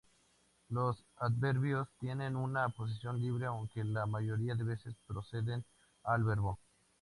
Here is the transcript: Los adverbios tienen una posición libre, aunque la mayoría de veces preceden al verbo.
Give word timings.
Los 0.69 1.05
adverbios 1.17 1.87
tienen 1.99 2.35
una 2.35 2.69
posición 2.69 3.19
libre, 3.21 3.45
aunque 3.45 3.83
la 3.83 4.07
mayoría 4.07 4.55
de 4.55 4.63
veces 4.63 4.95
preceden 5.07 5.63
al 6.01 6.23
verbo. 6.23 6.57